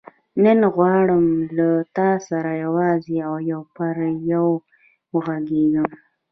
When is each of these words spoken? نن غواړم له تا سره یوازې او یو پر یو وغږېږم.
نن 0.43 0.59
غواړم 0.75 1.25
له 1.57 1.69
تا 1.97 2.09
سره 2.27 2.51
یوازې 2.63 3.17
او 3.27 3.35
یو 3.51 3.61
پر 3.75 3.95
یو 4.33 4.45
وغږېږم. 5.13 5.89